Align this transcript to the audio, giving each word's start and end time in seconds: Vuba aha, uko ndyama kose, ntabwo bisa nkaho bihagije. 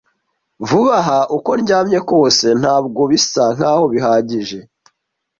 Vuba 0.67 0.95
aha, 1.01 1.19
uko 1.37 1.49
ndyama 1.61 1.99
kose, 2.09 2.47
ntabwo 2.61 3.01
bisa 3.11 3.43
nkaho 3.55 3.83
bihagije. 3.93 4.59